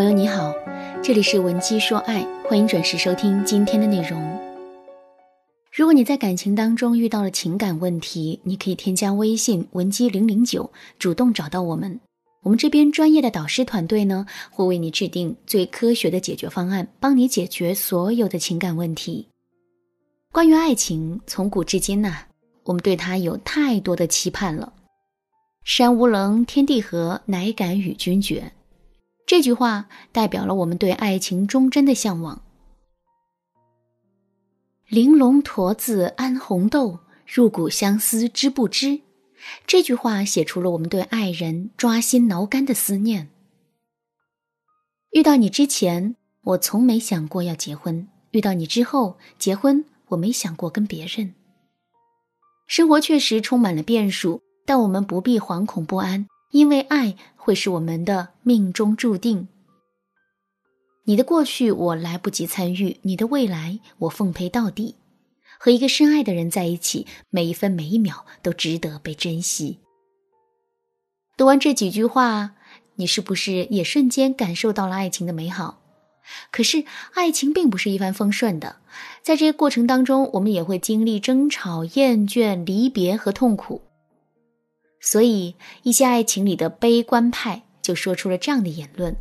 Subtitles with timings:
[0.00, 0.54] 朋友你好，
[1.02, 4.18] 这里是文姬说爱，欢迎准时收听今天的内容。
[5.70, 12.00] 如果你在感情当中遇到了情感问题，你可以添加微信文姬零零九，主动找到我们。
[12.42, 19.28] 我们这边专业的导师团队呢，会为你制定最科学的解决方案，帮你解决所有的情感问题。
[20.32, 22.20] 关于爱情，从古至今呐，
[22.64, 24.72] 我们对它有太多的期盼了。
[25.62, 28.50] 山无棱，天地合，乃敢与君绝。
[29.30, 32.42] 这句话代表了我们对爱情忠贞的向往。
[34.88, 39.02] 玲珑驼子安红豆，入骨相思知不知？
[39.68, 43.30] 这句话写出了我们对爱人抓心挠肝的思念。
[45.12, 51.36] 遇到你之前，我从没想过要结婚；遇到你之后，结婚我没想过跟别人。
[52.66, 56.26] 生活确实充满了变数，但我们不必惶恐不安。
[56.50, 59.48] 因为爱会是我们的命中注定。
[61.04, 64.96] 你的过去我来不及参与，你的未来我奉陪到底。
[65.58, 69.78] 和一个深爱的人在一起，每一分每一秒都值得被珍惜。
[71.36, 72.52] 读完这几句话，
[72.94, 75.80] 你是不是也瞬间感受到了爱情的美好？
[76.50, 78.76] 可是，爱情并不是一帆风顺的，
[79.22, 83.82] 在这个过程当中，我们也会经历争吵、厌倦、离别和痛苦。
[85.00, 89.16] 所以，一些爱情里的悲观派就说出了这样的言论：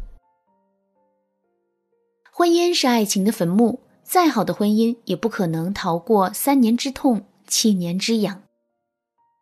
[2.31, 8.43] 婚姻是爱情的坟墓，再好的婚姻也不可能逃过三年之痛，七年之痒。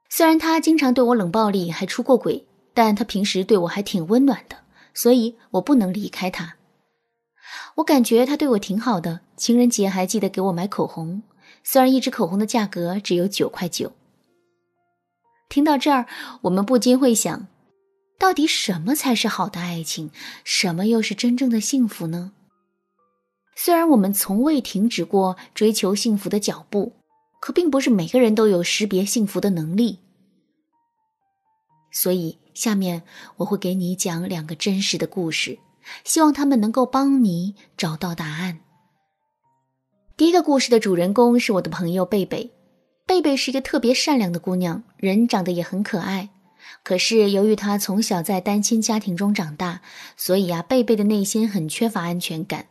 [0.10, 4.58] 虽然他经常对我冷暴力，还出过轨，但他平时对我还挺温暖的，
[4.94, 6.56] 所以我不能离开他。
[7.76, 11.24] 我感觉他对我挺好的，情人节还记得给我买口红，
[11.64, 13.92] 虽然一支口红的价格只有九块九。
[15.50, 16.06] 听到这儿，
[16.42, 17.48] 我们不禁会想：
[18.20, 20.12] 到底什么才是好的爱情？
[20.44, 22.34] 什么又是真正的幸福呢？
[23.56, 26.94] 虽然我们从未停止过追求幸福的脚步，
[27.40, 30.00] 可并不是每个人都有识别幸福的能力。
[31.92, 33.02] 所以，下面
[33.38, 35.58] 我会给你讲两个真实的故事，
[36.04, 38.60] 希望他们能够帮你找到答案。
[40.16, 42.52] 第一个故事的主人公是我的朋友贝贝。
[43.18, 46.30] 贝贝是一个特别善良的姑娘，人长得也很可爱。
[46.84, 49.82] 可是由于她从小在单亲家庭中长大，
[50.16, 52.68] 所以啊，贝贝的内心很缺乏安全感。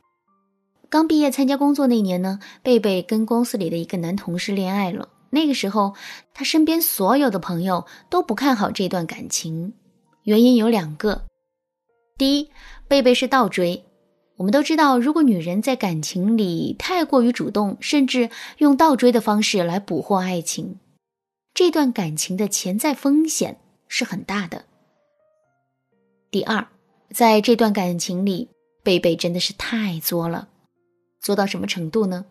[0.89, 5.09] 刚毕业参加工作那年呢，贝贝跟公司里的一个男同事恋爱了。
[5.31, 5.97] 那个时候，
[6.33, 9.73] 他身边所有的朋友都不看好这段感情，
[10.23, 11.25] 原因有两个：
[12.17, 12.53] 第一，
[12.87, 13.83] 贝贝是倒追。
[14.37, 20.79] 我们都知道，如果女人在感情里太过于主动，甚至用倒追的方式来捕获爱情，
[21.55, 23.59] 这段感情的潜在风险
[23.89, 24.67] 是很大的。
[26.31, 26.67] 第二，
[27.15, 28.51] 在这段感情里，
[28.83, 30.49] 贝贝真的是太作了，
[31.21, 32.27] 作到什么程度呢？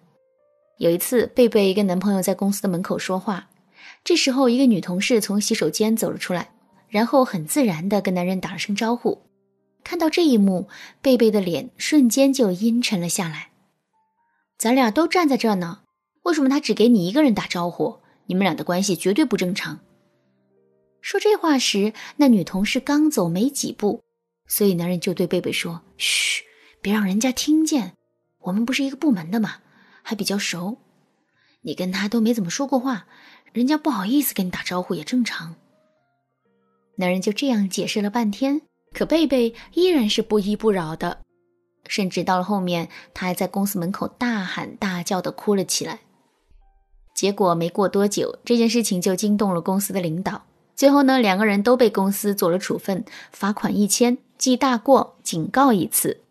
[0.77, 3.49] 有一次，贝贝跟男朋友在公司的门口说话，
[4.03, 6.51] 这时候一个女同事从洗手间走了出来，
[6.87, 9.23] 然后很自然的跟男人打了声招呼。
[9.85, 10.67] 看到这一幕，
[10.99, 13.51] 贝贝的脸瞬间就阴沉了下来。
[14.57, 15.83] 咱俩都站在这儿呢，
[16.23, 17.99] 为什么他只给你一个人打招呼？
[18.25, 19.79] 你们俩的关系绝对不正常。
[21.01, 24.03] 说这话时，那女同事刚走没几步，
[24.47, 26.43] 所以男人就对贝贝说：“嘘，
[26.81, 27.93] 别让人家听见。
[28.39, 29.57] 我们不是一个部门的嘛，
[30.01, 30.79] 还比较熟。
[31.61, 33.05] 你跟他都没怎么说过话，
[33.53, 35.55] 人家不好意思跟你打招呼也正常。”
[36.97, 38.63] 男人就这样解释了半天。
[38.95, 41.19] 可贝贝依然是不依不饶的，
[41.85, 45.99] 甚至到了后面，他还在公司门口大喊大叫的哭了起来。
[47.13, 50.45] 结果没过多久，这件事情就惊动了公司的领导。
[50.77, 56.21] 最后呢，两个人都被公司做了处分，罚款一千，记大过，警告一次。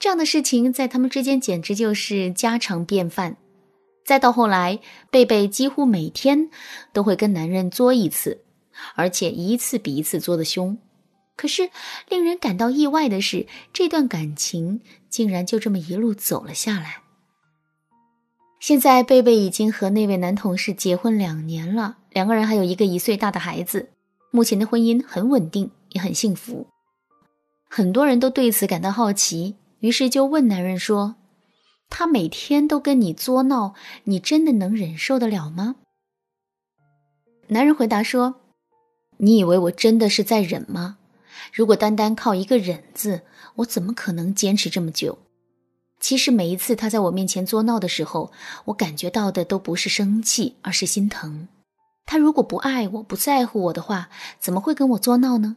[0.00, 3.36] 这样的事情在他们之间简直就是家常便饭。
[4.04, 6.50] 再到后来，贝贝几乎每天
[6.92, 8.42] 都会跟男人作一次，
[8.96, 10.76] 而且一次比一次作的凶。
[11.40, 11.70] 可是，
[12.10, 17.00] 令人感到意外的是，这段感情竟然就这么一路走了下来。
[18.60, 23.88] 现在，贝贝已经和那位男同事结婚两年了，两个人还有一个一岁大的孩子。
[24.30, 26.66] 目前的婚姻很稳定，也很幸福。
[27.70, 31.16] 很多人都对此感到好奇，于是就问男人说
[31.88, 33.72] ：“他每天都跟你作闹，
[34.04, 35.76] 你真的能忍受得了吗？”
[37.48, 38.42] 男人回答说
[39.16, 40.98] ：“你以为我真的是在忍吗？”
[41.52, 43.22] 如果单单靠一个忍字，
[43.56, 45.18] 我怎么可能坚持这么久？
[45.98, 48.32] 其实每一次他在我面前作闹的时候，
[48.66, 51.48] 我感觉到的都不是生气，而是心疼。
[52.06, 54.08] 他如果不爱我，不在乎我的话，
[54.38, 55.56] 怎么会跟我作闹呢？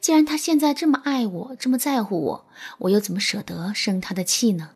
[0.00, 2.46] 既然他现在这么爱我，这么在乎我，
[2.80, 4.72] 我又怎么舍得生他的气呢？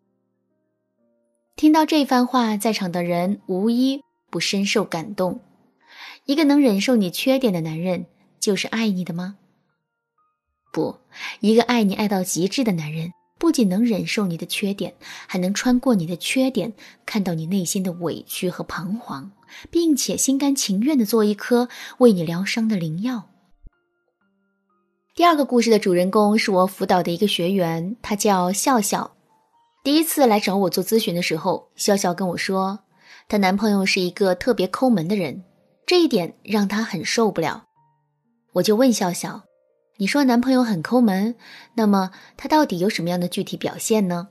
[1.55, 5.41] 听到这番话，在场的人无一不深受感动。
[6.25, 8.07] 一个能忍受你缺点的男人，
[8.41, 9.37] 就是爱你的吗？
[10.75, 10.99] 不，
[11.39, 14.93] 一个爱你爱到极致的男人，不仅能忍受你的缺点，
[15.29, 16.73] 还能穿过你的缺点，
[17.07, 19.31] 看到你内心的委屈和彷徨，
[19.71, 21.69] 并且心甘情愿的做一颗
[21.99, 23.31] 为你疗伤的灵药。
[25.15, 29.15] 第二个故事的主人公是我辅导的一个学员，他叫笑笑。
[29.85, 32.81] 第一次来找我做咨询的时候，笑笑跟我说，
[33.29, 35.45] 她男朋友是一个特别抠门的人，
[35.87, 37.63] 这一点让她很受不了。
[38.55, 39.43] 我就问笑笑
[39.99, 41.35] ：“你说男朋友很抠门，
[41.75, 44.29] 那么他到底有什么样的具体表现呢？”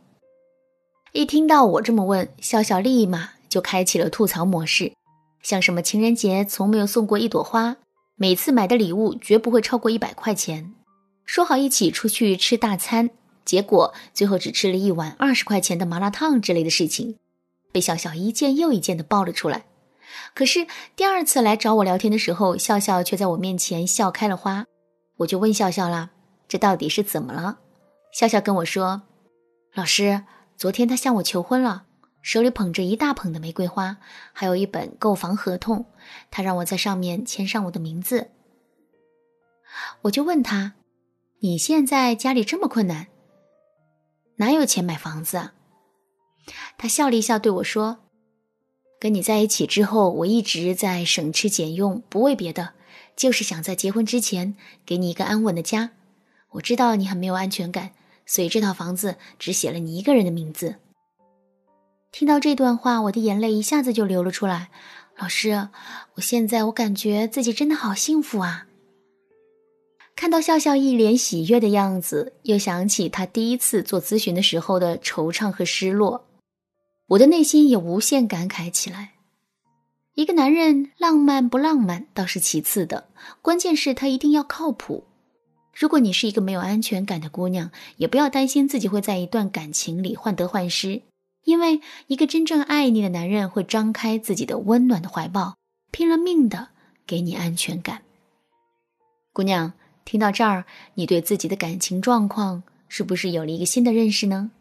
[1.14, 4.94] 一听到我这么问，笑笑立马就开启了吐槽模式，
[5.42, 7.78] 像什么情人节从没有送过一朵花，
[8.16, 10.74] 每次买的礼物绝不会超过一百块钱，
[11.24, 13.12] 说好一起出去吃大餐。
[13.46, 17.18] 结果最后只吃了一碗二十块钱的麻辣烫之类的事情，
[17.72, 19.66] 被笑笑一件又一件的爆了出来。
[20.34, 24.66] 可是第二次来找我聊天的时候，笑笑却在我面前笑开了花。
[25.18, 26.12] 我就问笑笑啦
[26.48, 27.60] ：“这到底是怎么了？”
[28.12, 29.04] 笑笑跟我说
[29.74, 30.24] ：“老师，
[30.58, 31.86] 昨天他向我求婚了，
[32.22, 33.98] 手里捧着一大捧的玫瑰花，
[34.32, 35.86] 还有一本购房合同，
[36.32, 38.32] 他让我在上面签上我的名字。”
[40.04, 40.74] 我就问他
[41.42, 43.08] ：“你现在家里这么困难？”
[44.38, 45.54] 哪有钱买房子啊？
[46.78, 48.00] 他笑了一笑，对我说
[49.00, 52.74] ：“跟你在一起之后，我一直在省吃俭用，不为别的，
[53.16, 54.56] 就是想在结婚之前
[54.86, 55.92] 给你一个安稳的家。
[56.52, 57.92] 我知道你很没有安全感，
[58.26, 60.76] 所以这套房子只写了你一个人的名字。”
[62.12, 64.70] 听到这段话，我的眼泪一下子就流了出来。
[65.18, 65.70] 老师，
[66.16, 68.68] 我现在我感觉自己真的好幸福啊！
[70.16, 76.28] 看到笑笑一脸喜悦的样子，又想起他第一次做咨询的时候的惆怅和失落，
[77.08, 79.14] 我的内心也无限感慨起来。
[80.16, 83.10] 一个男人浪漫不浪漫倒是其次的，
[83.42, 85.06] 关键是他一定要靠谱。
[85.74, 91.02] 如果你是一个没有安全感的姑娘，也不要担心自己会在一段感情里患得患失，
[91.46, 95.56] 因为一个真正爱你的男人会张开自己的温暖的怀抱，
[95.90, 96.70] 拼了命的
[97.08, 98.04] 给你安全感，
[99.32, 99.74] 姑娘。
[100.06, 104.52] 听到这儿，你对自己的感情状况是不是有了一个新的认识呢？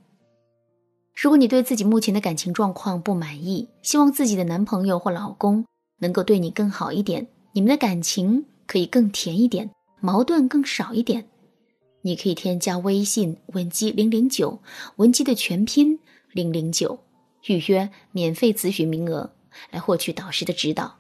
[1.14, 5.64] 如果你对自己目前的感情状况不满意，希望自己的男朋友或老公
[6.00, 9.70] 能够对你更好一点，你们的感情可以更甜一点，
[10.00, 11.24] 矛盾更少一点，
[12.00, 14.60] 你可以添加微信文姬零零九，
[14.96, 15.98] 文姬的全拼
[16.32, 16.98] 零零九，
[17.46, 19.30] 预约免费咨询名额，
[19.70, 20.96] 来获取导师的指导。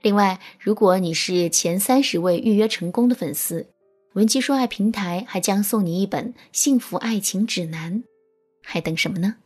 [0.00, 3.68] 另外，如果你是前三十位预约成功的粉丝，
[4.14, 8.02] 文姬说爱平台还将送你一本幸福爱情指南，
[8.62, 9.36] 还等什么呢？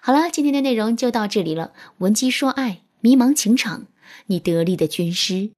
[0.00, 1.72] 好了，今天的内容就到这里了。
[1.98, 3.86] 闻鸡说爱，迷茫情场，
[4.26, 5.50] 你得力的军师。